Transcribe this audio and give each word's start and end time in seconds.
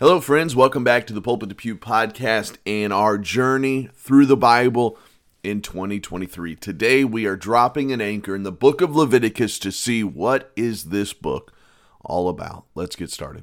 Hello, 0.00 0.20
friends. 0.20 0.54
Welcome 0.54 0.84
back 0.84 1.08
to 1.08 1.12
the 1.12 1.20
Pulpit 1.20 1.48
to 1.48 1.56
Pew 1.56 1.74
podcast 1.74 2.58
and 2.64 2.92
our 2.92 3.18
journey 3.18 3.88
through 3.96 4.26
the 4.26 4.36
Bible 4.36 4.96
in 5.42 5.60
2023. 5.60 6.54
Today, 6.54 7.02
we 7.02 7.26
are 7.26 7.34
dropping 7.34 7.90
an 7.90 8.00
anchor 8.00 8.36
in 8.36 8.44
the 8.44 8.52
book 8.52 8.80
of 8.80 8.94
Leviticus 8.94 9.58
to 9.58 9.72
see 9.72 10.04
what 10.04 10.52
is 10.54 10.90
this 10.90 11.12
book 11.12 11.52
all 12.04 12.28
about. 12.28 12.66
Let's 12.76 12.94
get 12.94 13.10
started. 13.10 13.42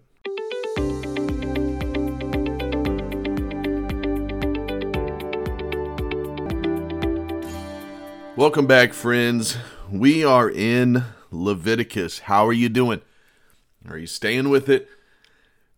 Welcome 8.38 8.66
back, 8.66 8.94
friends. 8.94 9.58
We 9.92 10.24
are 10.24 10.50
in 10.50 11.04
Leviticus. 11.32 12.20
How 12.20 12.48
are 12.48 12.54
you 12.54 12.70
doing? 12.70 13.02
Are 13.90 13.98
you 13.98 14.08
staying 14.08 14.48
with 14.48 14.70
it? 14.70 14.90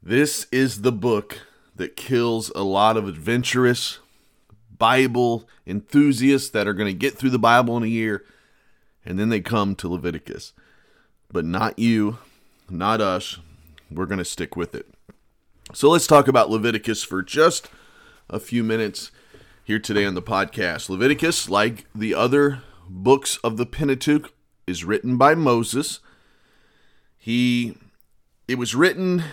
This 0.02 0.48
is 0.52 0.82
the 0.82 0.92
book 0.92 1.40
that 1.76 1.96
kills 1.96 2.52
a 2.56 2.64
lot 2.64 2.98
of 2.98 3.08
adventurous 3.08 4.00
Bible 4.78 5.48
enthusiasts 5.66 6.50
that 6.52 6.68
are 6.68 6.74
going 6.74 6.92
to 6.92 6.98
get 6.98 7.18
through 7.18 7.32
the 7.32 7.40
Bible 7.40 7.78
in 7.78 7.84
a 7.84 7.88
year, 7.88 8.24
and 9.06 9.18
then 9.18 9.30
they 9.30 9.42
come 9.42 9.76
to 9.76 9.88
Leviticus. 9.88 10.54
But 11.32 11.46
not 11.46 11.78
you, 11.78 12.20
not 12.70 13.02
us. 13.02 13.40
We're 13.92 14.06
going 14.06 14.20
to 14.20 14.26
stick 14.26 14.56
with 14.56 14.76
it. 14.76 14.88
So 15.74 15.90
let's 15.90 16.08
talk 16.08 16.28
about 16.28 16.50
Leviticus 16.50 17.04
for 17.04 17.22
just 17.22 17.70
a 18.30 18.40
few 18.40 18.64
minutes 18.64 19.12
here 19.64 19.80
today 19.80 20.06
on 20.06 20.14
the 20.14 20.22
podcast. 20.22 20.90
Leviticus, 20.90 21.50
like 21.50 21.86
the 21.94 22.14
other 22.14 22.62
books 22.88 23.38
of 23.44 23.58
the 23.58 23.66
Pentateuch, 23.66 24.32
is 24.66 24.86
written 24.86 25.18
by 25.18 25.36
Moses. 25.36 26.00
He 27.18 27.78
it 28.48 28.58
was 28.58 28.76
written 28.76 29.24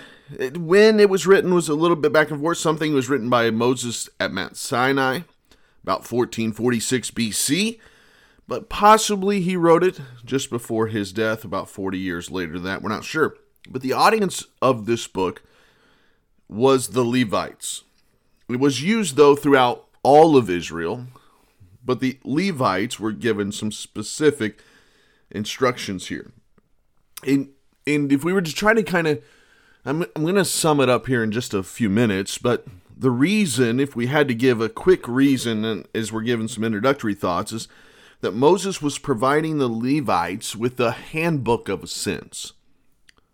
when 0.57 1.01
it 1.01 1.11
was 1.11 1.27
written 1.27 1.55
was 1.55 1.69
a 1.69 1.75
little 1.75 1.97
bit 1.97 2.13
back 2.13 2.31
and 2.31 2.41
forth. 2.41 2.59
Something 2.59 2.95
was 2.95 3.09
written 3.09 3.31
by 3.31 3.51
Moses 3.51 4.09
at 4.19 4.33
Mount 4.33 4.57
Sinai 4.57 5.21
about 5.85 6.11
1446 6.11 7.11
BC, 7.11 7.79
but 8.49 8.71
possibly 8.71 9.43
he 9.43 9.55
wrote 9.55 9.85
it 9.85 10.01
just 10.25 10.49
before 10.49 10.87
his 10.87 11.13
death 11.13 11.45
about 11.45 11.69
40 11.69 11.99
years 11.99 12.31
later 12.31 12.55
than 12.55 12.65
that. 12.65 12.83
We're 12.83 12.89
not 12.89 13.05
sure. 13.05 13.37
But 13.69 13.83
the 13.83 13.93
audience 13.93 14.47
of 14.63 14.87
this 14.87 15.07
book 15.07 15.43
was 16.49 16.89
the 16.89 17.05
Levites. 17.05 17.85
It 18.49 18.61
was 18.61 18.83
used 18.83 19.17
though 19.17 19.37
throughout 19.37 19.87
all 20.03 20.39
of 20.39 20.49
Israel, 20.49 21.07
but 21.85 22.01
the 22.01 22.19
Levites 22.25 22.99
were 22.99 23.13
given 23.13 23.53
some 23.53 23.71
specific 23.71 24.61
instructions 25.31 26.07
here. 26.09 26.33
And, 27.27 27.51
and 27.87 28.11
if 28.11 28.25
we 28.25 28.33
were 28.33 28.43
to 28.43 28.55
try 28.55 28.73
to 28.73 28.83
kind 28.83 29.07
of, 29.07 29.23
I'm, 29.85 30.03
I'm 30.17 30.23
going 30.23 30.35
to 30.37 30.45
sum 30.45 30.81
it 30.81 30.89
up 30.89 31.07
here 31.07 31.23
in 31.23 31.31
just 31.31 31.53
a 31.53 31.63
few 31.63 31.91
minutes, 31.91 32.39
but 32.39 32.67
the 32.97 33.11
reason, 33.11 33.81
if 33.81 33.95
we 33.95 34.07
had 34.07 34.29
to 34.29 34.35
give 34.35 34.61
a 34.61 34.69
quick 34.69 35.07
reason, 35.07 35.85
as 35.95 36.13
we're 36.13 36.23
giving 36.23 36.49
some 36.49 36.65
introductory 36.65 37.15
thoughts, 37.15 37.53
is 37.53 37.69
that 38.21 38.33
Moses 38.33 38.81
was 38.81 38.99
providing 38.99 39.59
the 39.59 39.69
Levites 39.69 40.57
with 40.57 40.77
the 40.77 40.93
handbook 40.93 41.69
of 41.69 41.91
sins 41.91 42.55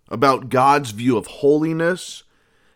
about 0.09 0.49
God's 0.49 0.91
view 0.91 1.17
of 1.17 1.27
holiness 1.29 2.25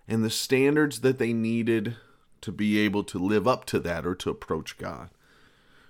and 0.07 0.25
the 0.25 0.31
standards 0.31 1.01
that 1.01 1.19
they 1.19 1.33
needed 1.33 1.97
to 2.43 2.53
be 2.53 2.79
able 2.79 3.03
to 3.05 3.19
live 3.19 3.49
up 3.49 3.65
to 3.65 3.81
that 3.81 4.07
or 4.07 4.15
to 4.15 4.31
approach 4.31 4.79
God. 4.79 5.09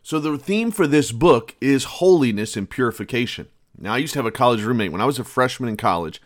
So 0.02 0.18
the 0.18 0.38
theme 0.38 0.70
for 0.70 0.86
this 0.86 1.12
book 1.12 1.54
is 1.60 1.84
holiness 1.84 2.56
and 2.56 2.70
purification. 2.70 3.48
Now 3.78 3.94
I 3.94 3.98
used 3.98 4.12
to 4.14 4.20
have 4.20 4.26
a 4.26 4.30
college 4.30 4.62
roommate 4.62 4.92
when 4.92 5.00
I 5.00 5.06
was 5.06 5.18
a 5.18 5.24
freshman 5.24 5.68
in 5.68 5.76
college. 5.76 6.22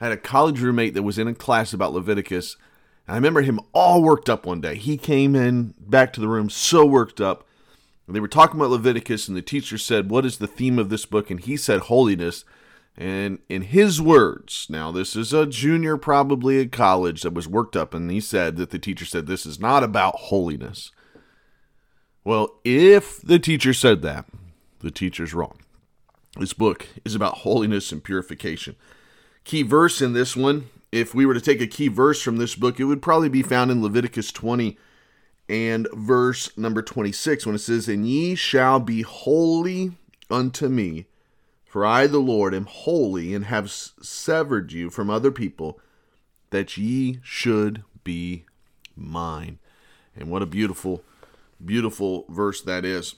I 0.00 0.04
had 0.04 0.12
a 0.12 0.16
college 0.16 0.60
roommate 0.60 0.94
that 0.94 1.02
was 1.02 1.18
in 1.18 1.28
a 1.28 1.34
class 1.34 1.72
about 1.72 1.92
Leviticus. 1.92 2.56
And 3.06 3.14
I 3.14 3.16
remember 3.16 3.42
him 3.42 3.60
all 3.72 4.02
worked 4.02 4.28
up 4.28 4.46
one 4.46 4.60
day. 4.60 4.76
He 4.76 4.96
came 4.96 5.34
in 5.34 5.74
back 5.78 6.12
to 6.12 6.20
the 6.20 6.28
room 6.28 6.50
so 6.50 6.86
worked 6.86 7.20
up. 7.20 7.44
They 8.10 8.20
were 8.20 8.28
talking 8.28 8.58
about 8.58 8.70
Leviticus, 8.70 9.28
and 9.28 9.36
the 9.36 9.42
teacher 9.42 9.76
said, 9.76 10.10
What 10.10 10.24
is 10.24 10.38
the 10.38 10.46
theme 10.46 10.78
of 10.78 10.88
this 10.88 11.04
book? 11.04 11.30
And 11.30 11.38
he 11.38 11.58
said, 11.58 11.80
Holiness. 11.80 12.44
And 12.96 13.38
in 13.50 13.62
his 13.62 14.00
words, 14.00 14.66
now 14.70 14.90
this 14.90 15.14
is 15.14 15.32
a 15.32 15.46
junior 15.46 15.98
probably 15.98 16.60
at 16.60 16.72
college 16.72 17.20
that 17.22 17.34
was 17.34 17.46
worked 17.46 17.76
up, 17.76 17.92
and 17.92 18.10
he 18.10 18.20
said 18.20 18.56
that 18.56 18.70
the 18.70 18.78
teacher 18.78 19.04
said, 19.04 19.26
This 19.26 19.44
is 19.44 19.60
not 19.60 19.84
about 19.84 20.16
holiness. 20.16 20.90
Well, 22.24 22.58
if 22.64 23.20
the 23.20 23.38
teacher 23.38 23.74
said 23.74 24.00
that, 24.02 24.24
the 24.80 24.90
teacher's 24.90 25.34
wrong. 25.34 25.58
This 26.38 26.54
book 26.54 26.86
is 27.04 27.14
about 27.14 27.38
holiness 27.38 27.92
and 27.92 28.02
purification. 28.02 28.74
Key 29.48 29.62
verse 29.62 30.02
in 30.02 30.12
this 30.12 30.36
one, 30.36 30.68
if 30.92 31.14
we 31.14 31.24
were 31.24 31.32
to 31.32 31.40
take 31.40 31.62
a 31.62 31.66
key 31.66 31.88
verse 31.88 32.20
from 32.20 32.36
this 32.36 32.54
book, 32.54 32.78
it 32.78 32.84
would 32.84 33.00
probably 33.00 33.30
be 33.30 33.42
found 33.42 33.70
in 33.70 33.82
Leviticus 33.82 34.30
20 34.30 34.76
and 35.48 35.88
verse 35.94 36.56
number 36.58 36.82
26 36.82 37.46
when 37.46 37.54
it 37.54 37.60
says, 37.60 37.88
And 37.88 38.06
ye 38.06 38.34
shall 38.34 38.78
be 38.78 39.00
holy 39.00 39.92
unto 40.30 40.68
me 40.68 41.06
for 41.64 41.84
I, 41.86 42.06
the 42.06 42.18
Lord, 42.18 42.54
am 42.54 42.64
holy 42.64 43.34
and 43.34 43.44
have 43.44 43.70
severed 43.70 44.72
you 44.72 44.90
from 44.90 45.10
other 45.10 45.30
people, 45.30 45.78
that 46.50 46.76
ye 46.76 47.20
should 47.22 47.84
be 48.04 48.44
mine. 48.96 49.58
And 50.16 50.30
what 50.30 50.42
a 50.42 50.46
beautiful, 50.46 51.02
beautiful 51.62 52.24
verse 52.28 52.62
that 52.62 52.86
is. 52.86 53.14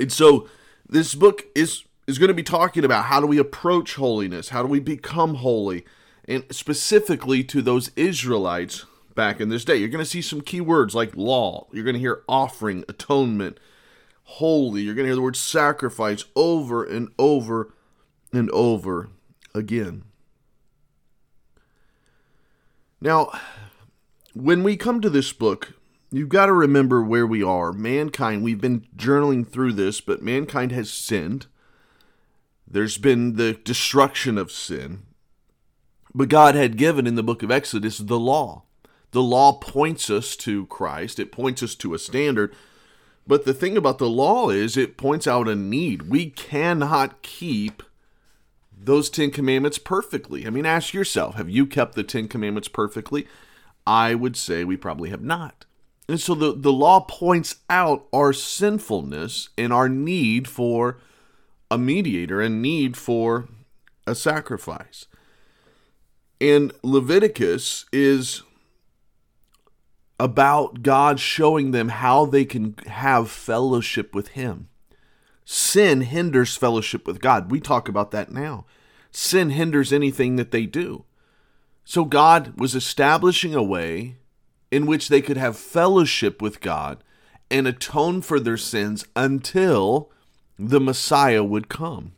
And 0.00 0.12
so 0.12 0.48
this 0.88 1.14
book 1.14 1.44
is 1.54 1.84
is 2.06 2.18
going 2.18 2.28
to 2.28 2.34
be 2.34 2.42
talking 2.42 2.84
about 2.84 3.06
how 3.06 3.20
do 3.20 3.26
we 3.26 3.38
approach 3.38 3.94
holiness, 3.94 4.50
how 4.50 4.62
do 4.62 4.68
we 4.68 4.80
become 4.80 5.36
holy, 5.36 5.84
and 6.26 6.44
specifically 6.50 7.42
to 7.44 7.62
those 7.62 7.90
Israelites 7.96 8.84
back 9.14 9.40
in 9.40 9.48
this 9.48 9.64
day. 9.64 9.76
You're 9.76 9.88
going 9.88 10.04
to 10.04 10.10
see 10.10 10.22
some 10.22 10.40
key 10.40 10.60
words 10.60 10.94
like 10.94 11.16
law. 11.16 11.66
You're 11.72 11.84
going 11.84 11.94
to 11.94 12.00
hear 12.00 12.22
offering, 12.28 12.84
atonement, 12.88 13.58
holy. 14.24 14.82
You're 14.82 14.94
going 14.94 15.04
to 15.04 15.10
hear 15.10 15.16
the 15.16 15.22
word 15.22 15.36
sacrifice 15.36 16.24
over 16.34 16.84
and 16.84 17.10
over 17.18 17.72
and 18.32 18.50
over 18.50 19.10
again. 19.54 20.04
Now, 23.00 23.30
when 24.34 24.62
we 24.62 24.76
come 24.76 25.00
to 25.00 25.10
this 25.10 25.32
book, 25.32 25.74
you've 26.10 26.30
got 26.30 26.46
to 26.46 26.52
remember 26.52 27.02
where 27.02 27.26
we 27.26 27.42
are. 27.42 27.72
Mankind, 27.72 28.42
we've 28.42 28.60
been 28.60 28.86
journaling 28.96 29.46
through 29.46 29.74
this, 29.74 30.00
but 30.00 30.22
mankind 30.22 30.72
has 30.72 30.90
sinned. 30.90 31.46
There's 32.74 32.98
been 32.98 33.36
the 33.36 33.54
destruction 33.54 34.36
of 34.36 34.52
sin. 34.52 35.04
But 36.14 36.28
God 36.28 36.54
had 36.54 36.76
given 36.76 37.06
in 37.06 37.14
the 37.14 37.22
book 37.22 37.42
of 37.42 37.50
Exodus 37.50 37.98
the 37.98 38.18
law. 38.18 38.64
The 39.12 39.22
law 39.22 39.52
points 39.52 40.10
us 40.10 40.36
to 40.36 40.66
Christ, 40.66 41.18
it 41.18 41.32
points 41.32 41.62
us 41.62 41.74
to 41.76 41.94
a 41.94 41.98
standard 41.98 42.54
but 43.26 43.44
the 43.44 43.54
thing 43.54 43.76
about 43.76 43.98
the 43.98 44.08
law 44.08 44.50
is 44.50 44.76
it 44.76 44.96
points 44.96 45.26
out 45.26 45.48
a 45.48 45.54
need. 45.54 46.10
We 46.10 46.30
cannot 46.30 47.22
keep 47.22 47.82
those 48.76 49.08
10 49.08 49.30
commandments 49.30 49.78
perfectly. 49.78 50.46
I 50.46 50.50
mean, 50.50 50.66
ask 50.66 50.92
yourself, 50.92 51.36
have 51.36 51.48
you 51.48 51.66
kept 51.66 51.94
the 51.94 52.04
10 52.04 52.28
commandments 52.28 52.68
perfectly? 52.68 53.26
I 53.86 54.14
would 54.14 54.36
say 54.36 54.64
we 54.64 54.76
probably 54.76 55.10
have 55.10 55.22
not. 55.22 55.64
And 56.06 56.20
so 56.20 56.34
the, 56.34 56.54
the 56.54 56.72
law 56.72 57.00
points 57.00 57.56
out 57.70 58.06
our 58.12 58.34
sinfulness 58.34 59.48
and 59.56 59.72
our 59.72 59.88
need 59.88 60.48
for 60.48 60.98
a 61.70 61.78
mediator 61.78 62.40
a 62.40 62.48
need 62.48 62.96
for 62.96 63.48
a 64.06 64.14
sacrifice. 64.14 65.06
And 66.40 66.72
Leviticus 66.82 67.86
is 67.92 68.42
about 70.20 70.82
God 70.82 71.18
showing 71.18 71.70
them 71.70 71.88
how 71.88 72.26
they 72.26 72.44
can 72.44 72.76
have 72.86 73.30
fellowship 73.30 74.14
with 74.14 74.28
Him. 74.28 74.68
Sin 75.44 76.02
hinders 76.02 76.56
fellowship 76.56 77.06
with 77.06 77.20
God. 77.20 77.50
We 77.50 77.60
talk 77.60 77.88
about 77.88 78.10
that 78.12 78.30
now. 78.30 78.66
Sin 79.10 79.50
hinders 79.50 79.92
anything 79.92 80.36
that 80.36 80.50
they 80.50 80.66
do. 80.66 81.04
So 81.84 82.04
God 82.04 82.58
was 82.58 82.74
establishing 82.74 83.54
a 83.54 83.62
way 83.62 84.16
in 84.70 84.86
which 84.86 85.08
they 85.08 85.20
could 85.20 85.36
have 85.36 85.56
fellowship 85.56 86.40
with 86.40 86.60
God 86.60 87.04
and 87.50 87.68
atone 87.68 88.22
for 88.22 88.40
their 88.40 88.56
sins 88.56 89.04
until 89.14 90.10
the 90.58 90.80
Messiah 90.80 91.44
would 91.44 91.68
come. 91.68 92.12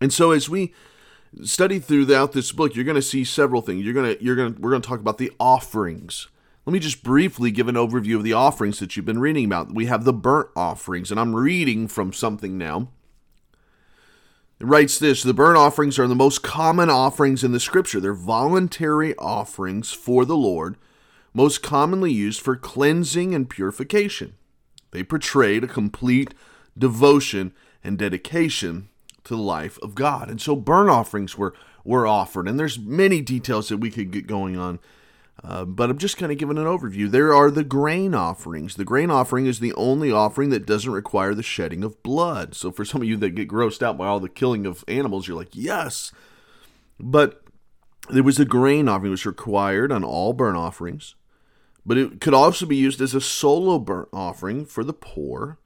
And 0.00 0.12
so 0.12 0.30
as 0.30 0.48
we 0.48 0.74
study 1.44 1.78
throughout 1.78 2.32
this 2.32 2.52
book, 2.52 2.74
you're 2.74 2.84
going 2.84 2.94
to 2.96 3.02
see 3.02 3.24
several 3.24 3.62
things. 3.62 3.84
You're 3.84 3.94
going 3.94 4.16
to 4.16 4.22
you're 4.22 4.36
going 4.36 4.54
to 4.54 4.60
we're 4.60 4.70
going 4.70 4.82
to 4.82 4.88
talk 4.88 5.00
about 5.00 5.18
the 5.18 5.32
offerings 5.38 6.28
let 6.64 6.72
me 6.72 6.78
just 6.78 7.02
briefly 7.02 7.50
give 7.50 7.66
an 7.66 7.74
overview 7.74 8.16
of 8.16 8.22
the 8.22 8.34
offerings 8.34 8.78
that 8.78 8.96
you've 8.96 9.04
been 9.04 9.18
reading 9.18 9.46
about. 9.46 9.74
We 9.74 9.86
have 9.86 10.04
the 10.04 10.12
burnt 10.12 10.48
offerings, 10.54 11.10
and 11.10 11.18
I'm 11.18 11.34
reading 11.34 11.88
from 11.88 12.12
something 12.12 12.56
now. 12.56 12.88
It 14.60 14.66
writes 14.66 14.96
this 14.98 15.24
The 15.24 15.34
burnt 15.34 15.58
offerings 15.58 15.98
are 15.98 16.06
the 16.06 16.14
most 16.14 16.42
common 16.42 16.88
offerings 16.88 17.42
in 17.42 17.50
the 17.50 17.58
scripture. 17.58 17.98
They're 17.98 18.14
voluntary 18.14 19.16
offerings 19.16 19.90
for 19.90 20.24
the 20.24 20.36
Lord, 20.36 20.76
most 21.34 21.64
commonly 21.64 22.12
used 22.12 22.40
for 22.40 22.54
cleansing 22.54 23.34
and 23.34 23.50
purification. 23.50 24.34
They 24.92 25.02
portrayed 25.02 25.64
a 25.64 25.68
complete 25.68 26.32
devotion 26.76 27.52
and 27.84 27.98
dedication 27.98 28.88
to 29.24 29.36
the 29.36 29.42
life 29.42 29.78
of 29.82 29.94
God. 29.94 30.28
And 30.28 30.40
so 30.40 30.56
burnt 30.56 30.90
offerings 30.90 31.36
were, 31.38 31.54
were 31.84 32.06
offered. 32.06 32.48
And 32.48 32.58
there's 32.58 32.78
many 32.78 33.20
details 33.20 33.68
that 33.68 33.78
we 33.78 33.90
could 33.90 34.10
get 34.10 34.26
going 34.26 34.56
on. 34.56 34.78
Uh, 35.42 35.64
but 35.64 35.90
I'm 35.90 35.98
just 35.98 36.18
kind 36.18 36.30
of 36.30 36.38
giving 36.38 36.58
an 36.58 36.64
overview. 36.64 37.10
There 37.10 37.34
are 37.34 37.50
the 37.50 37.64
grain 37.64 38.14
offerings. 38.14 38.76
The 38.76 38.84
grain 38.84 39.10
offering 39.10 39.46
is 39.46 39.58
the 39.58 39.72
only 39.74 40.12
offering 40.12 40.50
that 40.50 40.66
doesn't 40.66 40.92
require 40.92 41.34
the 41.34 41.42
shedding 41.42 41.82
of 41.82 42.02
blood. 42.02 42.54
So 42.54 42.70
for 42.70 42.84
some 42.84 43.02
of 43.02 43.08
you 43.08 43.16
that 43.16 43.30
get 43.30 43.48
grossed 43.48 43.82
out 43.82 43.98
by 43.98 44.06
all 44.06 44.20
the 44.20 44.28
killing 44.28 44.66
of 44.66 44.84
animals, 44.86 45.26
you're 45.26 45.36
like, 45.36 45.54
yes. 45.56 46.12
But 47.00 47.42
there 48.10 48.22
was 48.22 48.38
a 48.38 48.44
grain 48.44 48.88
offering 48.88 49.10
which 49.10 49.26
required 49.26 49.90
on 49.90 50.04
all 50.04 50.32
burnt 50.32 50.56
offerings. 50.56 51.16
But 51.84 51.98
it 51.98 52.20
could 52.20 52.34
also 52.34 52.66
be 52.66 52.76
used 52.76 53.00
as 53.00 53.14
a 53.14 53.20
solo 53.20 53.78
burnt 53.78 54.08
offering 54.12 54.64
for 54.64 54.84
the 54.84 54.92
poor. 54.92 55.58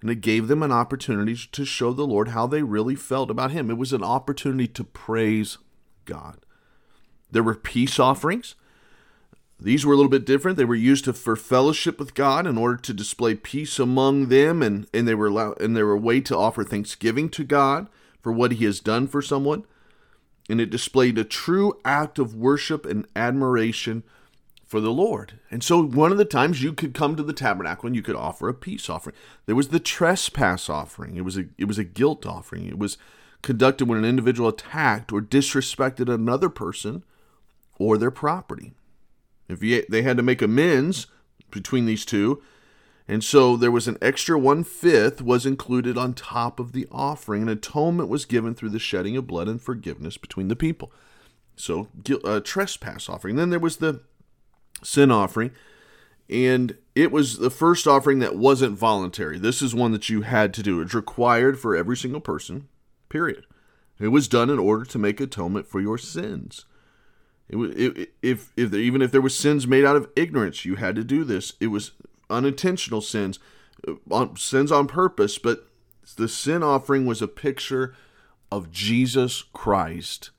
And 0.00 0.10
it 0.10 0.22
gave 0.22 0.48
them 0.48 0.62
an 0.62 0.72
opportunity 0.72 1.36
to 1.36 1.64
show 1.64 1.92
the 1.92 2.06
Lord 2.06 2.28
how 2.28 2.46
they 2.46 2.62
really 2.62 2.94
felt 2.94 3.30
about 3.30 3.50
Him. 3.50 3.70
It 3.70 3.76
was 3.76 3.92
an 3.92 4.02
opportunity 4.02 4.66
to 4.68 4.84
praise 4.84 5.58
God. 6.04 6.38
There 7.30 7.42
were 7.42 7.54
peace 7.54 7.98
offerings 7.98 8.54
these 9.62 9.84
were 9.84 9.92
a 9.92 9.96
little 9.96 10.10
bit 10.10 10.24
different. 10.24 10.56
They 10.56 10.64
were 10.64 10.74
used 10.74 11.04
to, 11.04 11.12
for 11.12 11.36
fellowship 11.36 11.98
with 11.98 12.14
God 12.14 12.46
in 12.46 12.56
order 12.56 12.76
to 12.78 12.94
display 12.94 13.34
peace 13.34 13.78
among 13.78 14.28
them, 14.28 14.62
and, 14.62 14.86
and 14.94 15.06
they 15.06 15.14
were 15.14 15.26
allowed, 15.26 15.60
and 15.60 15.76
they 15.76 15.82
were 15.82 15.92
a 15.92 15.98
way 15.98 16.20
to 16.22 16.36
offer 16.36 16.64
thanksgiving 16.64 17.28
to 17.30 17.44
God 17.44 17.88
for 18.22 18.32
what 18.32 18.52
He 18.52 18.64
has 18.64 18.80
done 18.80 19.06
for 19.06 19.20
someone. 19.20 19.64
And 20.48 20.60
it 20.60 20.70
displayed 20.70 21.18
a 21.18 21.24
true 21.24 21.78
act 21.84 22.18
of 22.18 22.34
worship 22.34 22.86
and 22.86 23.06
admiration 23.14 24.02
for 24.70 24.80
the 24.80 24.92
Lord. 24.92 25.32
And 25.50 25.64
so 25.64 25.82
one 25.82 26.12
of 26.12 26.18
the 26.18 26.24
times 26.24 26.62
you 26.62 26.72
could 26.72 26.94
come 26.94 27.16
to 27.16 27.24
the 27.24 27.32
tabernacle 27.32 27.88
and 27.88 27.96
you 27.96 28.02
could 28.02 28.14
offer 28.14 28.48
a 28.48 28.54
peace 28.54 28.88
offering. 28.88 29.16
There 29.46 29.56
was 29.56 29.70
the 29.70 29.80
trespass 29.80 30.70
offering. 30.70 31.16
It 31.16 31.24
was 31.24 31.36
a 31.36 31.46
it 31.58 31.64
was 31.64 31.76
a 31.76 31.82
guilt 31.82 32.24
offering. 32.24 32.66
It 32.68 32.78
was 32.78 32.96
conducted 33.42 33.88
when 33.88 33.98
an 33.98 34.04
individual 34.04 34.48
attacked 34.48 35.12
or 35.12 35.20
disrespected 35.20 36.08
another 36.08 36.48
person 36.48 37.02
or 37.80 37.98
their 37.98 38.12
property. 38.12 38.72
If 39.48 39.60
you, 39.60 39.84
they 39.88 40.02
had 40.02 40.16
to 40.18 40.22
make 40.22 40.40
amends 40.40 41.08
between 41.50 41.86
these 41.86 42.04
two, 42.04 42.40
and 43.08 43.24
so 43.24 43.56
there 43.56 43.72
was 43.72 43.88
an 43.88 43.98
extra 44.00 44.38
one 44.38 44.62
fifth 44.62 45.20
was 45.20 45.46
included 45.46 45.98
on 45.98 46.14
top 46.14 46.60
of 46.60 46.70
the 46.70 46.86
offering. 46.92 47.42
and 47.42 47.50
atonement 47.50 48.08
was 48.08 48.24
given 48.24 48.54
through 48.54 48.70
the 48.70 48.78
shedding 48.78 49.16
of 49.16 49.26
blood 49.26 49.48
and 49.48 49.60
forgiveness 49.60 50.16
between 50.16 50.46
the 50.46 50.54
people. 50.54 50.92
So 51.56 51.88
a 52.08 52.18
uh, 52.24 52.40
trespass 52.40 53.08
offering. 53.08 53.34
Then 53.34 53.50
there 53.50 53.58
was 53.58 53.78
the 53.78 54.02
sin 54.82 55.10
offering, 55.10 55.50
and 56.28 56.76
it 56.94 57.10
was 57.10 57.38
the 57.38 57.50
first 57.50 57.86
offering 57.86 58.18
that 58.20 58.36
wasn't 58.36 58.78
voluntary. 58.78 59.38
This 59.38 59.62
is 59.62 59.74
one 59.74 59.92
that 59.92 60.08
you 60.08 60.22
had 60.22 60.54
to 60.54 60.62
do. 60.62 60.80
It's 60.80 60.94
required 60.94 61.58
for 61.58 61.74
every 61.74 61.96
single 61.96 62.20
person. 62.20 62.68
Period. 63.08 63.46
It 63.98 64.08
was 64.08 64.28
done 64.28 64.48
in 64.48 64.58
order 64.58 64.84
to 64.84 64.98
make 64.98 65.20
atonement 65.20 65.66
for 65.66 65.80
your 65.80 65.98
sins. 65.98 66.64
It 67.48 67.56
was 67.56 67.72
it, 67.72 68.12
if 68.22 68.52
if 68.56 68.70
there, 68.70 68.80
even 68.80 69.02
if 69.02 69.10
there 69.10 69.20
were 69.20 69.28
sins 69.28 69.66
made 69.66 69.84
out 69.84 69.96
of 69.96 70.08
ignorance, 70.16 70.64
you 70.64 70.76
had 70.76 70.94
to 70.96 71.04
do 71.04 71.24
this. 71.24 71.54
It 71.60 71.66
was 71.66 71.92
unintentional 72.30 73.00
sins, 73.00 73.38
uh, 73.86 73.94
on, 74.10 74.36
sins 74.36 74.70
on 74.70 74.86
purpose. 74.86 75.36
But 75.36 75.66
the 76.16 76.28
sin 76.28 76.62
offering 76.62 77.06
was 77.06 77.20
a 77.20 77.28
picture 77.28 77.94
of 78.52 78.70
Jesus 78.70 79.42
Christ 79.52 80.30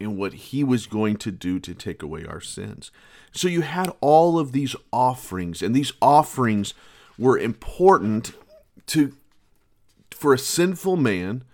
and 0.00 0.16
what 0.16 0.34
He 0.34 0.64
was 0.64 0.86
going 0.86 1.16
to 1.18 1.30
do 1.30 1.58
to 1.60 1.74
take 1.74 2.02
away 2.02 2.24
our 2.24 2.40
sins. 2.40 2.90
So 3.32 3.48
you 3.48 3.62
had 3.62 3.92
all 4.00 4.38
of 4.38 4.52
these 4.52 4.76
offerings, 4.92 5.62
and 5.62 5.74
these 5.74 5.92
offerings 6.00 6.74
were 7.18 7.38
important 7.38 8.32
to 8.88 9.14
for 10.10 10.32
a 10.32 10.38
sinful 10.38 10.96
man 10.96 11.44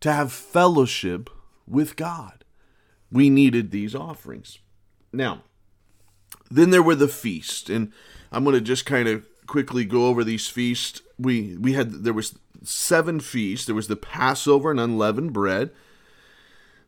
to 0.00 0.12
have 0.12 0.32
fellowship 0.32 1.28
with 1.66 1.96
God 1.96 2.38
we 3.10 3.30
needed 3.30 3.70
these 3.70 3.94
offerings. 3.94 4.58
Now, 5.12 5.42
then 6.50 6.70
there 6.70 6.82
were 6.82 6.94
the 6.94 7.08
feast, 7.08 7.70
and 7.70 7.92
I'm 8.30 8.44
going 8.44 8.54
to 8.54 8.60
just 8.60 8.86
kind 8.86 9.08
of 9.08 9.24
quickly 9.46 9.84
go 9.84 10.06
over 10.06 10.24
these 10.24 10.46
feasts. 10.46 11.02
We 11.18 11.56
we 11.56 11.72
had 11.72 12.04
there 12.04 12.12
was 12.12 12.38
seven 12.62 13.20
feasts. 13.20 13.66
There 13.66 13.74
was 13.74 13.88
the 13.88 13.96
Passover 13.96 14.70
and 14.70 14.80
unleavened 14.80 15.32
bread. 15.32 15.70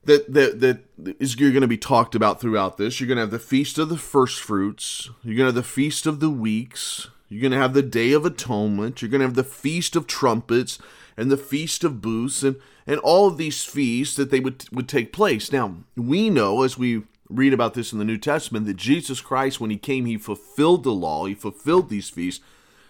That, 0.04 0.32
that 0.32 0.60
that 0.60 1.16
is 1.20 1.38
you're 1.38 1.50
going 1.50 1.60
to 1.60 1.68
be 1.68 1.76
talked 1.76 2.14
about 2.14 2.40
throughout 2.40 2.78
this. 2.78 3.00
You're 3.00 3.06
going 3.06 3.16
to 3.16 3.22
have 3.22 3.30
the 3.30 3.38
feast 3.38 3.78
of 3.78 3.90
the 3.90 3.98
first 3.98 4.40
fruits. 4.40 5.10
You're 5.22 5.36
going 5.36 5.52
to 5.52 5.54
have 5.54 5.54
the 5.54 5.62
feast 5.62 6.06
of 6.06 6.20
the 6.20 6.30
weeks. 6.30 7.08
You're 7.28 7.42
going 7.42 7.52
to 7.52 7.58
have 7.58 7.74
the 7.74 7.82
Day 7.82 8.12
of 8.12 8.26
Atonement. 8.26 9.00
You're 9.00 9.10
going 9.10 9.20
to 9.20 9.26
have 9.26 9.34
the 9.34 9.44
Feast 9.44 9.94
of 9.94 10.08
Trumpets 10.08 10.78
and 11.16 11.30
the 11.30 11.36
Feast 11.36 11.84
of 11.84 12.00
Booths 12.00 12.42
and, 12.42 12.56
and 12.86 12.98
all 13.00 13.28
of 13.28 13.36
these 13.36 13.64
feasts 13.64 14.16
that 14.16 14.30
they 14.30 14.40
would, 14.40 14.64
would 14.72 14.88
take 14.88 15.12
place. 15.12 15.52
Now, 15.52 15.76
we 15.96 16.28
know 16.28 16.62
as 16.62 16.76
we 16.76 17.04
read 17.28 17.52
about 17.52 17.74
this 17.74 17.92
in 17.92 18.00
the 18.00 18.04
New 18.04 18.18
Testament 18.18 18.66
that 18.66 18.76
Jesus 18.76 19.20
Christ, 19.20 19.60
when 19.60 19.70
he 19.70 19.76
came, 19.76 20.06
he 20.06 20.18
fulfilled 20.18 20.82
the 20.82 20.92
law, 20.92 21.26
he 21.26 21.34
fulfilled 21.34 21.88
these 21.88 22.10
feasts. 22.10 22.42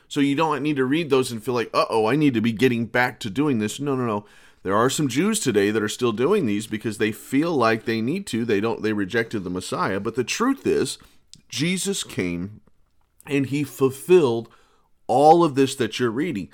So 0.09 0.21
you 0.21 0.35
don't 0.35 0.63
need 0.63 0.77
to 0.77 0.85
read 0.85 1.11
those 1.11 1.31
and 1.31 1.45
feel 1.45 1.55
like, 1.55 1.71
uh 1.75 1.85
oh, 1.91 2.07
I 2.07 2.17
need 2.17 2.35
to 2.35 2.41
be 2.41 2.53
getting 2.53 2.87
back 2.87 3.21
to 3.21 3.31
doing 3.31 3.59
this. 3.59 3.79
No, 3.79 3.95
no, 3.95 4.07
no. 4.07 4.25
There 4.63 4.77
are 4.77 4.91
some 4.91 5.09
Jews 5.09 5.41
today 5.41 5.71
that 5.71 5.83
are 5.83 5.89
still 5.89 6.13
doing 6.13 6.45
these 6.45 6.67
because 6.67 6.99
they 6.99 7.13
feel 7.13 7.53
like 7.53 7.85
they 7.85 8.03
need 8.03 8.27
to. 8.29 8.45
They 8.45 8.61
don't 8.61 8.83
they 8.83 8.93
rejected 8.93 9.43
the 9.43 9.51
Messiah. 9.51 10.01
But 10.01 10.17
the 10.17 10.25
truth 10.25 10.67
is, 10.67 10.99
Jesus 11.49 12.05
came 12.05 12.61
and 13.27 13.47
he 13.47 13.65
fulfilled 13.65 14.49
all 15.07 15.43
of 15.43 15.55
this 15.55 15.75
that 15.77 15.99
you're 15.99 16.11
reading. 16.11 16.49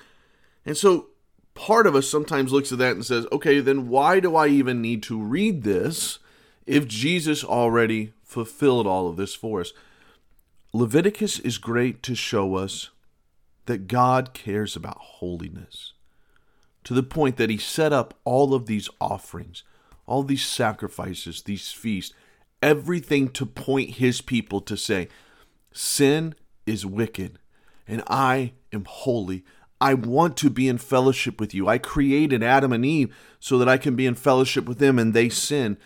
And 0.65 0.77
so 0.77 1.09
part 1.55 1.87
of 1.87 1.97
us 1.97 2.09
sometimes 2.09 2.53
looks 2.53 2.71
at 2.71 2.79
that 2.79 2.95
and 2.95 3.05
says, 3.05 3.27
okay, 3.33 3.61
then 3.61 3.89
why 3.89 4.21
do 4.21 4.37
I 4.37 4.47
even 4.49 4.81
need 4.81 5.03
to 5.05 5.21
read 5.21 5.65
this 5.65 6.19
if 6.65 6.87
Jesus 6.87 7.43
already 7.43 8.13
fulfilled 8.23 8.87
all 8.87 9.09
of 9.09 9.17
this 9.17 9.35
for 9.35 9.61
us? 9.61 9.73
Leviticus 10.73 11.39
is 11.41 11.59
great 11.59 12.03
to 12.05 12.15
show 12.15 12.55
us 12.55 12.91
that 13.67 13.89
God 13.89 14.33
cares 14.33 14.77
about 14.77 14.99
holiness 14.99 15.95
to 16.87 16.95
the 16.95 17.03
point 17.03 17.37
that 17.37 17.51
he 17.51 17.59
set 17.59 17.93
up 17.93 18.15
all 18.25 18.55
of 18.55 18.67
these 18.67 18.89
offerings, 19.01 19.65
all 20.07 20.23
these 20.23 20.47
sacrifices, 20.47 21.43
these 21.43 21.73
feasts, 21.73 22.15
everything 22.63 23.29
to 23.29 23.45
point 23.45 23.97
his 23.97 24.21
people 24.21 24.61
to 24.61 24.77
say, 24.77 25.09
sin 25.73 26.33
is 26.65 26.87
wicked 26.87 27.41
and 27.89 28.05
I 28.07 28.53
am 28.73 28.85
holy. 28.85 29.45
I 29.81 29.95
want 29.95 30.37
to 30.37 30.49
be 30.49 30.69
in 30.69 30.79
fellowship 30.79 31.41
with 31.41 31.53
you. 31.53 31.67
I 31.67 31.79
created 31.79 32.45
Adam 32.45 32.73
and 32.73 32.87
Eve 32.87 33.13
so 33.41 33.59
that 33.59 33.69
I 33.69 33.79
can 33.79 33.97
be 33.97 34.07
in 34.07 34.15
fellowship 34.15 34.67
with 34.67 34.79
them 34.79 34.97
and 34.97 35.13
they 35.13 35.29
sin. 35.29 35.79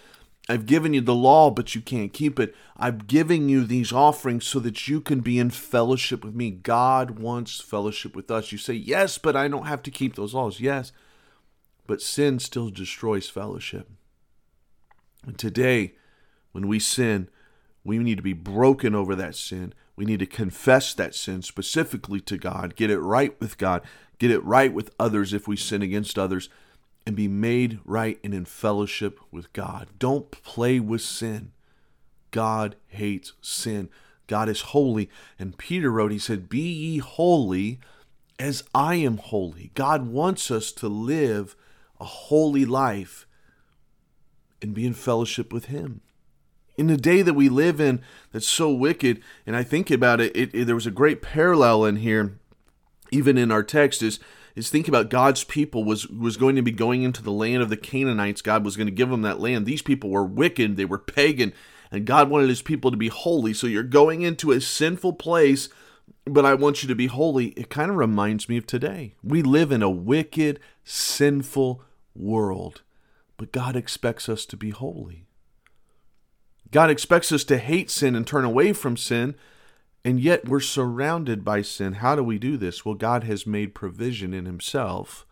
I've 0.50 0.66
given 0.66 0.94
you 0.94 1.00
the 1.00 1.14
law, 1.14 1.50
but 1.50 1.76
you 1.76 1.80
can't 1.80 2.12
keep 2.12 2.40
it. 2.40 2.56
I'm 2.76 2.98
giving 2.98 3.48
you 3.48 3.64
these 3.64 3.92
offerings 3.92 4.48
so 4.48 4.58
that 4.58 4.88
you 4.88 5.00
can 5.00 5.20
be 5.20 5.38
in 5.38 5.50
fellowship 5.50 6.24
with 6.24 6.34
me. 6.34 6.50
God 6.50 7.20
wants 7.20 7.60
fellowship 7.60 8.16
with 8.16 8.32
us. 8.32 8.50
You 8.50 8.58
say, 8.58 8.74
Yes, 8.74 9.16
but 9.16 9.36
I 9.36 9.46
don't 9.46 9.68
have 9.68 9.80
to 9.84 9.92
keep 9.92 10.16
those 10.16 10.34
laws. 10.34 10.58
Yes, 10.58 10.90
but 11.86 12.02
sin 12.02 12.40
still 12.40 12.68
destroys 12.68 13.28
fellowship. 13.28 13.88
And 15.24 15.38
today, 15.38 15.94
when 16.50 16.66
we 16.66 16.80
sin, 16.80 17.28
we 17.84 17.98
need 17.98 18.16
to 18.16 18.22
be 18.22 18.32
broken 18.32 18.92
over 18.92 19.14
that 19.14 19.36
sin. 19.36 19.72
We 19.94 20.04
need 20.04 20.18
to 20.18 20.26
confess 20.26 20.94
that 20.94 21.14
sin 21.14 21.42
specifically 21.42 22.20
to 22.22 22.36
God, 22.36 22.74
get 22.74 22.90
it 22.90 22.98
right 22.98 23.38
with 23.40 23.56
God, 23.56 23.82
get 24.18 24.32
it 24.32 24.42
right 24.44 24.72
with 24.74 24.90
others 24.98 25.32
if 25.32 25.46
we 25.46 25.56
sin 25.56 25.80
against 25.80 26.18
others, 26.18 26.48
and 27.06 27.16
be 27.16 27.28
made 27.28 27.80
right 27.84 28.18
and 28.22 28.34
in 28.34 28.44
fellowship 28.44 29.20
with 29.30 29.52
God. 29.52 29.88
Don't 29.98 30.30
play 30.30 30.80
with 30.80 31.02
sin. 31.02 31.52
God 32.30 32.76
hates 32.88 33.32
sin. 33.40 33.88
God 34.26 34.48
is 34.48 34.60
holy. 34.60 35.10
And 35.38 35.58
Peter 35.58 35.90
wrote, 35.90 36.12
he 36.12 36.18
said, 36.18 36.48
Be 36.48 36.60
ye 36.60 36.98
holy 36.98 37.80
as 38.38 38.64
I 38.74 38.94
am 38.96 39.16
holy. 39.16 39.72
God 39.74 40.06
wants 40.06 40.50
us 40.50 40.72
to 40.72 40.88
live 40.88 41.56
a 41.98 42.04
holy 42.04 42.64
life 42.64 43.26
and 44.62 44.74
be 44.74 44.86
in 44.86 44.94
fellowship 44.94 45.52
with 45.52 45.66
Him 45.66 46.00
in 46.80 46.86
the 46.86 46.96
day 46.96 47.20
that 47.20 47.34
we 47.34 47.50
live 47.50 47.78
in 47.78 48.00
that's 48.32 48.46
so 48.46 48.70
wicked 48.70 49.20
and 49.46 49.54
i 49.54 49.62
think 49.62 49.90
about 49.90 50.18
it, 50.18 50.34
it, 50.34 50.50
it, 50.54 50.64
there 50.64 50.74
was 50.74 50.86
a 50.86 50.90
great 50.90 51.20
parallel 51.20 51.84
in 51.84 51.96
here 51.96 52.38
even 53.10 53.36
in 53.36 53.52
our 53.52 53.62
text 53.62 54.02
is 54.02 54.18
is 54.54 54.68
think 54.68 54.88
about 54.88 55.10
god's 55.10 55.44
people 55.44 55.84
was 55.84 56.08
was 56.08 56.36
going 56.36 56.56
to 56.56 56.62
be 56.62 56.72
going 56.72 57.02
into 57.02 57.22
the 57.22 57.32
land 57.32 57.62
of 57.62 57.70
the 57.70 57.76
canaanites. 57.76 58.42
God 58.42 58.64
was 58.64 58.76
going 58.76 58.86
to 58.86 58.92
give 58.92 59.10
them 59.10 59.22
that 59.22 59.40
land. 59.40 59.66
These 59.66 59.82
people 59.82 60.10
were 60.10 60.24
wicked. 60.24 60.76
They 60.76 60.84
were 60.84 60.98
pagan. 60.98 61.52
And 61.90 62.06
god 62.06 62.30
wanted 62.30 62.48
his 62.48 62.62
people 62.62 62.90
to 62.90 62.96
be 62.96 63.08
holy. 63.08 63.54
So 63.54 63.66
you're 63.66 63.82
going 63.82 64.22
into 64.22 64.52
a 64.52 64.60
sinful 64.60 65.14
place 65.14 65.68
but 66.26 66.44
i 66.44 66.54
want 66.54 66.82
you 66.82 66.88
to 66.88 66.94
be 66.94 67.06
holy. 67.06 67.48
It 67.48 67.70
kind 67.70 67.90
of 67.90 67.96
reminds 67.96 68.48
me 68.48 68.56
of 68.56 68.66
today. 68.66 69.14
We 69.22 69.42
live 69.42 69.72
in 69.72 69.82
a 69.82 69.90
wicked 69.90 70.60
sinful 70.84 71.82
world 72.14 72.82
but 73.40 73.52
god 73.52 73.74
expects 73.74 74.28
us 74.28 74.44
to 74.44 74.54
be 74.54 74.68
holy. 74.68 75.24
God 76.70 76.90
expects 76.90 77.32
us 77.32 77.42
to 77.44 77.56
hate 77.56 77.90
sin 77.90 78.14
and 78.14 78.26
turn 78.26 78.44
away 78.44 78.74
from 78.74 78.98
sin, 78.98 79.34
and 80.04 80.18
yet 80.20 80.48
we're 80.48 80.60
surrounded 80.60 81.44
by 81.44 81.62
sin. 81.62 81.94
How 81.94 82.16
do 82.16 82.22
we 82.22 82.38
do 82.38 82.56
this? 82.56 82.84
Well, 82.84 82.94
God 82.94 83.24
has 83.24 83.46
made 83.46 83.74
provision 83.74 84.32
in 84.32 84.46
Himself 84.46 85.26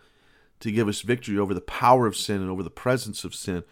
to 0.60 0.70
give 0.70 0.88
us 0.88 1.00
victory 1.00 1.38
over 1.38 1.54
the 1.54 1.60
power 1.60 2.06
of 2.06 2.16
sin 2.16 2.40
and 2.40 2.50
over 2.50 2.62
the 2.62 2.70
presence 2.70 3.24
of 3.24 3.34
sin. 3.34 3.64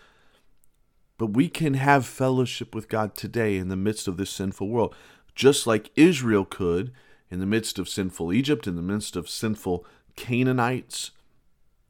But 1.18 1.28
we 1.28 1.48
can 1.48 1.74
have 1.74 2.06
fellowship 2.06 2.74
with 2.74 2.88
God 2.88 3.14
today 3.14 3.56
in 3.56 3.68
the 3.68 3.76
midst 3.76 4.06
of 4.06 4.16
this 4.16 4.30
sinful 4.30 4.68
world, 4.68 4.94
just 5.34 5.66
like 5.66 5.90
Israel 5.96 6.44
could 6.44 6.92
in 7.30 7.40
the 7.40 7.46
midst 7.46 7.78
of 7.78 7.88
sinful 7.88 8.32
Egypt, 8.32 8.66
in 8.66 8.76
the 8.76 8.82
midst 8.82 9.16
of 9.16 9.28
sinful 9.28 9.84
Canaanites. 10.14 11.10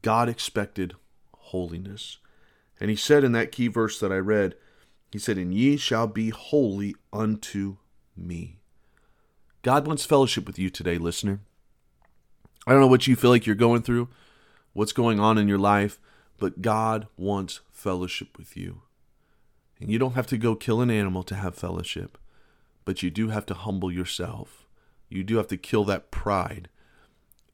God 0.03 0.29
expected 0.29 0.95
holiness. 1.33 2.19
And 2.81 2.91
he 2.91 2.97
said 2.97 3.25
in 3.25 3.33
that 3.33 3.53
key 3.53 3.69
verse 3.69 3.99
that 4.01 4.13
I 4.13 4.19
read, 4.19 4.55
he 5.11 5.19
said, 5.19 5.39
And 5.39 5.53
ye 5.55 5.77
shall 5.77 6.07
be 6.07 6.31
holy 6.31 6.95
unto 7.13 7.77
me. 8.17 8.61
God 9.63 9.87
wants 9.87 10.05
fellowship 10.05 10.47
with 10.47 10.59
you 10.59 10.71
today, 10.71 10.99
listener. 10.99 11.41
I 12.67 12.73
don't 12.73 12.81
know 12.81 12.87
what 12.87 13.07
you 13.07 13.17
feel 13.17 13.31
like 13.31 13.47
you're 13.47 13.55
going 13.55 13.83
through, 13.83 14.09
what's 14.73 14.93
going 14.93 15.21
on 15.21 15.39
in 15.39 15.49
your 15.49 15.59
life, 15.59 16.01
but 16.39 16.63
God 16.63 17.07
wants 17.17 17.61
fellowship 17.71 18.37
with 18.39 18.57
you. 18.57 18.83
And 19.81 19.91
you 19.91 19.99
don't 19.99 20.15
have 20.15 20.27
to 20.29 20.39
go 20.39 20.55
kill 20.55 20.81
an 20.81 20.91
animal 20.91 21.23
to 21.25 21.35
have 21.35 21.55
fellowship, 21.55 22.19
but 22.85 23.03
you 23.03 23.11
do 23.11 23.29
have 23.29 23.47
to 23.47 23.55
humble 23.55 23.93
yourself. 23.93 24.67
You 25.09 25.23
do 25.23 25.37
have 25.37 25.49
to 25.49 25.57
kill 25.57 25.85
that 25.85 26.11
pride 26.11 26.69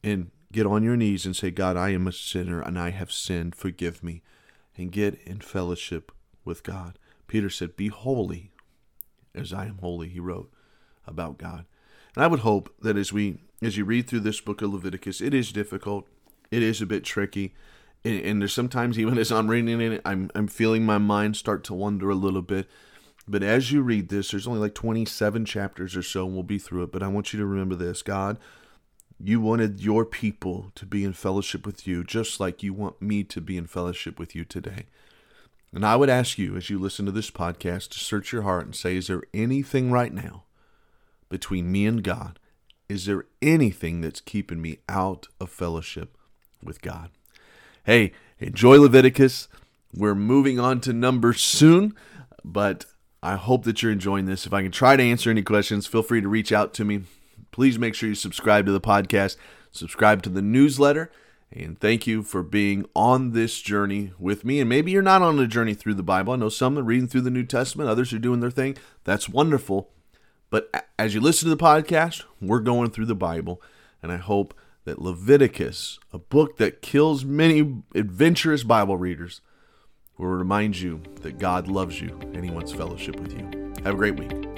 and 0.02 0.30
get 0.52 0.66
on 0.66 0.82
your 0.82 0.96
knees 0.96 1.26
and 1.26 1.36
say, 1.36 1.50
God, 1.50 1.76
I 1.76 1.90
am 1.90 2.06
a 2.06 2.12
sinner 2.12 2.60
and 2.60 2.78
I 2.78 2.90
have 2.90 3.12
sinned. 3.12 3.54
Forgive 3.54 4.02
me. 4.02 4.22
And 4.76 4.90
get 4.90 5.20
in 5.26 5.40
fellowship 5.40 6.12
with 6.44 6.62
God. 6.62 6.98
Peter 7.26 7.50
said, 7.50 7.76
Be 7.76 7.88
holy 7.88 8.52
as 9.34 9.52
I 9.52 9.66
am 9.66 9.78
holy, 9.78 10.08
he 10.08 10.20
wrote 10.20 10.52
about 11.06 11.38
God. 11.38 11.64
And 12.14 12.24
I 12.24 12.26
would 12.26 12.40
hope 12.40 12.74
that 12.80 12.96
as 12.96 13.12
we 13.12 13.38
as 13.62 13.76
you 13.76 13.84
read 13.84 14.08
through 14.08 14.20
this 14.20 14.40
book 14.40 14.60
of 14.60 14.72
Leviticus, 14.72 15.20
it 15.20 15.32
is 15.32 15.52
difficult. 15.52 16.08
It 16.50 16.62
is 16.62 16.82
a 16.82 16.86
bit 16.86 17.04
tricky. 17.04 17.54
And, 18.04 18.20
and 18.20 18.40
there's 18.40 18.52
sometimes 18.52 18.98
even 18.98 19.16
as 19.18 19.30
I'm 19.30 19.48
reading 19.48 19.80
it, 19.80 20.02
I'm 20.04 20.30
I'm 20.34 20.48
feeling 20.48 20.84
my 20.84 20.98
mind 20.98 21.36
start 21.36 21.64
to 21.64 21.74
wander 21.74 22.10
a 22.10 22.14
little 22.14 22.42
bit. 22.42 22.68
But 23.28 23.42
as 23.42 23.70
you 23.70 23.82
read 23.82 24.08
this, 24.08 24.30
there's 24.30 24.48
only 24.48 24.58
like 24.58 24.74
27 24.74 25.44
chapters 25.44 25.94
or 25.94 26.02
so, 26.02 26.26
and 26.26 26.34
we'll 26.34 26.42
be 26.42 26.58
through 26.58 26.82
it. 26.82 26.92
But 26.92 27.04
I 27.04 27.08
want 27.08 27.32
you 27.32 27.38
to 27.38 27.46
remember 27.46 27.76
this 27.76 28.02
God, 28.02 28.38
you 29.20 29.40
wanted 29.40 29.80
your 29.80 30.04
people 30.04 30.72
to 30.74 30.84
be 30.84 31.04
in 31.04 31.12
fellowship 31.12 31.64
with 31.64 31.86
you, 31.86 32.02
just 32.02 32.40
like 32.40 32.62
you 32.62 32.74
want 32.74 33.00
me 33.00 33.22
to 33.24 33.40
be 33.40 33.56
in 33.56 33.66
fellowship 33.66 34.18
with 34.18 34.34
you 34.34 34.44
today. 34.44 34.86
And 35.72 35.86
I 35.86 35.96
would 35.96 36.10
ask 36.10 36.36
you, 36.36 36.56
as 36.56 36.68
you 36.68 36.78
listen 36.78 37.06
to 37.06 37.12
this 37.12 37.30
podcast, 37.30 37.90
to 37.90 37.98
search 37.98 38.32
your 38.32 38.42
heart 38.42 38.66
and 38.66 38.74
say, 38.74 38.96
Is 38.96 39.06
there 39.06 39.22
anything 39.32 39.90
right 39.90 40.12
now 40.12 40.42
between 41.32 41.72
me 41.72 41.86
and 41.86 42.04
God? 42.04 42.38
Is 42.90 43.06
there 43.06 43.24
anything 43.40 44.02
that's 44.02 44.20
keeping 44.20 44.60
me 44.60 44.80
out 44.86 45.28
of 45.40 45.48
fellowship 45.50 46.18
with 46.62 46.82
God? 46.82 47.10
Hey, 47.84 48.12
enjoy 48.38 48.78
Leviticus. 48.78 49.48
We're 49.94 50.14
moving 50.14 50.60
on 50.60 50.80
to 50.82 50.92
Numbers 50.92 51.40
soon, 51.40 51.94
but 52.44 52.84
I 53.22 53.36
hope 53.36 53.64
that 53.64 53.82
you're 53.82 53.90
enjoying 53.90 54.26
this. 54.26 54.44
If 54.44 54.52
I 54.52 54.62
can 54.62 54.70
try 54.70 54.94
to 54.94 55.02
answer 55.02 55.30
any 55.30 55.40
questions, 55.42 55.86
feel 55.86 56.02
free 56.02 56.20
to 56.20 56.28
reach 56.28 56.52
out 56.52 56.74
to 56.74 56.84
me. 56.84 57.04
Please 57.50 57.78
make 57.78 57.94
sure 57.94 58.10
you 58.10 58.14
subscribe 58.14 58.66
to 58.66 58.72
the 58.72 58.80
podcast, 58.80 59.36
subscribe 59.70 60.22
to 60.24 60.28
the 60.28 60.42
newsletter, 60.42 61.10
and 61.50 61.80
thank 61.80 62.06
you 62.06 62.22
for 62.22 62.42
being 62.42 62.84
on 62.94 63.32
this 63.32 63.62
journey 63.62 64.12
with 64.18 64.44
me. 64.44 64.60
And 64.60 64.68
maybe 64.68 64.90
you're 64.90 65.00
not 65.00 65.22
on 65.22 65.38
a 65.38 65.46
journey 65.46 65.72
through 65.72 65.94
the 65.94 66.02
Bible. 66.02 66.34
I 66.34 66.36
know 66.36 66.50
some 66.50 66.78
are 66.78 66.82
reading 66.82 67.08
through 67.08 67.22
the 67.22 67.30
New 67.30 67.44
Testament, 67.44 67.88
others 67.88 68.12
are 68.12 68.18
doing 68.18 68.40
their 68.40 68.50
thing. 68.50 68.76
That's 69.04 69.30
wonderful. 69.30 69.88
But 70.52 70.70
as 70.98 71.14
you 71.14 71.22
listen 71.22 71.48
to 71.48 71.54
the 71.56 71.64
podcast, 71.64 72.24
we're 72.38 72.60
going 72.60 72.90
through 72.90 73.06
the 73.06 73.14
Bible, 73.14 73.62
and 74.02 74.12
I 74.12 74.18
hope 74.18 74.52
that 74.84 75.00
Leviticus, 75.00 75.98
a 76.12 76.18
book 76.18 76.58
that 76.58 76.82
kills 76.82 77.24
many 77.24 77.82
adventurous 77.94 78.62
Bible 78.62 78.98
readers, 78.98 79.40
will 80.18 80.26
remind 80.26 80.78
you 80.78 81.00
that 81.22 81.38
God 81.38 81.68
loves 81.68 82.02
you 82.02 82.18
and 82.34 82.44
He 82.44 82.50
wants 82.50 82.70
fellowship 82.70 83.18
with 83.18 83.32
you. 83.32 83.72
Have 83.82 83.94
a 83.94 83.96
great 83.96 84.18
week. 84.18 84.51